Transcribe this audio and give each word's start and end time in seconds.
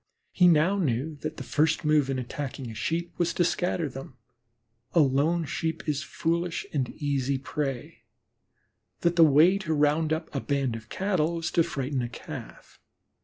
He 0.31 0.47
now 0.47 0.79
knew 0.79 1.15
that 1.17 1.37
the 1.37 1.43
first 1.43 1.85
move 1.85 2.09
in 2.09 2.17
attacking 2.17 2.73
Sheep 2.73 3.13
was 3.19 3.35
to 3.35 3.43
scatter 3.43 3.87
them; 3.87 4.17
a 4.93 4.99
lone 4.99 5.45
Sheep 5.45 5.87
is 5.87 6.01
a 6.01 6.05
foolish 6.07 6.65
and 6.73 6.89
easy 6.95 7.37
prey; 7.37 8.05
that 9.01 9.15
the 9.15 9.23
way 9.23 9.59
to 9.59 9.75
round 9.75 10.11
up 10.11 10.33
a 10.33 10.41
band 10.41 10.75
of 10.75 10.89
Cattle 10.89 11.35
was 11.35 11.51
to 11.51 11.61
frighten 11.61 12.01
a 12.01 12.09
Calf. 12.09 12.79